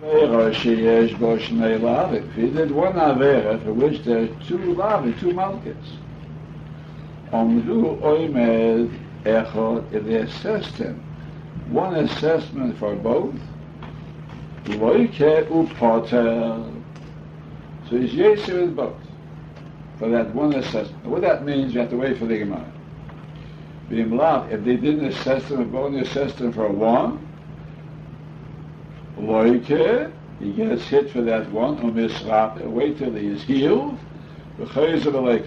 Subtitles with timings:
[0.00, 1.20] He did
[2.70, 5.96] one avera for which there are two lavim, two malkits.
[7.32, 11.02] Omdu oimed echot, they assessed him,
[11.70, 13.34] one assessment for both,
[14.66, 16.72] loike upoter.
[17.90, 18.94] So he's yesir with both
[19.98, 21.06] for that one assessment.
[21.06, 22.72] What that means, you have to wait for the Gemara.
[23.90, 27.26] Bimlav, if they didn't assess them, if only assessed them for one,
[29.28, 30.10] loike,
[30.40, 33.98] he gets hit for that one, or misrap, wait till he is healed,
[34.58, 34.68] and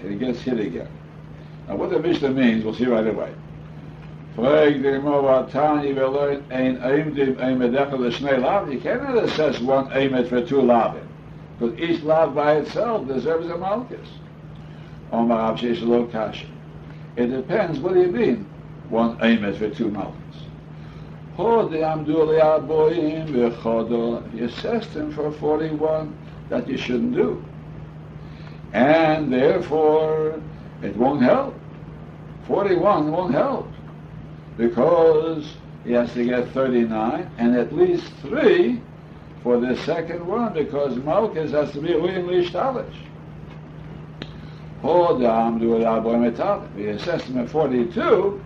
[0.00, 0.88] he gets hit again.
[1.68, 3.32] Now what the Mishnah means, we'll see right away.
[4.34, 4.42] You
[8.80, 11.06] cannot assess one aimet for two lavim,
[11.58, 14.08] because each lav by itself deserves a malchus.
[17.16, 18.46] It depends, what do you mean,
[18.88, 20.21] one aimet for two malchus?
[24.34, 26.16] You assessed him for 41
[26.50, 27.42] that you shouldn't do.
[28.72, 30.40] And therefore,
[30.82, 31.54] it won't help.
[32.46, 33.68] 41 won't help
[34.58, 38.80] because he has to get 39 and at least three
[39.42, 42.94] for the second one because Malchus has to be really shtalish.
[46.76, 48.44] The assessment 42,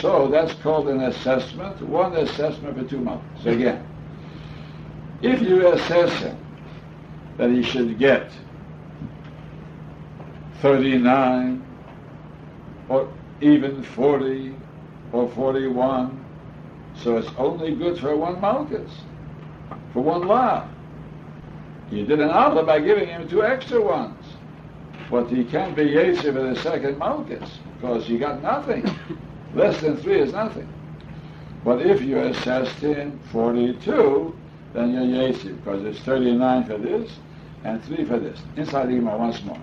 [0.00, 3.44] so that's called an assessment, one assessment for two months.
[3.44, 3.86] So again,
[5.22, 6.38] if you assess him
[7.36, 8.30] that he should get
[10.60, 11.64] 39
[12.88, 14.54] or even 40
[15.12, 16.24] or 41.
[16.94, 18.90] So it's only good for one malchus,
[19.92, 20.68] for one law.
[21.90, 24.24] You did an Allah by giving him two extra ones.
[25.10, 28.88] But he can't be Yetziv in the second malchus, because he got nothing.
[29.54, 30.68] Less than three is nothing.
[31.64, 34.34] But if you assessed him 42,
[34.72, 37.12] then you're Yetziv, because it's 39 for this
[37.64, 38.40] and 3 for this.
[38.56, 39.60] Inside the Gemara once more.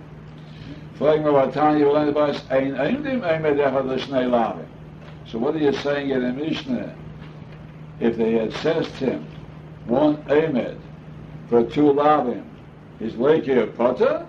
[0.96, 1.84] Flag Mavatani
[2.50, 4.68] Eindim Eimedechad L'Shnei Lavim.
[5.26, 6.96] So what are you saying in the Mishnah?
[8.00, 9.26] If they had assessed him
[9.86, 10.78] one Emed
[11.50, 12.44] for two Lavim,
[13.00, 14.26] is a Potter?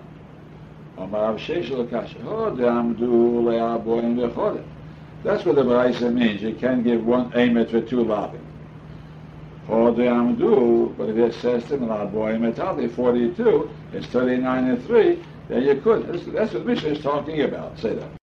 [0.97, 2.19] Omar Sheshes Kasha.
[2.19, 4.63] Hodamdu oh, Le'aboim V'chodim.
[5.23, 6.41] That's what the Baraisa means.
[6.41, 8.39] You can't give one Emed for two Lavim.
[9.67, 15.75] Hodamdu, but if it says him Le'aboim Etali, 42, it's 39 and 3, then you
[15.81, 16.07] could.
[16.07, 17.77] That's, that's what Mishnah is talking about.
[17.79, 18.20] Say that.